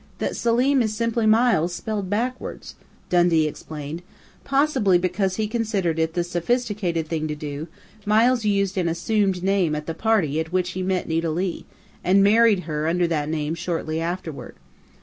[0.17, 2.73] "That Selim is simply Miles spelled backwards,"
[3.11, 4.01] Dundee explained.
[4.43, 7.67] "Possibly because he considered it the sophisticated thing to do,
[8.03, 11.67] Miles used an assumed name at the party at which he met Nita Leigh
[12.03, 14.55] and married her under that name shortly afterward.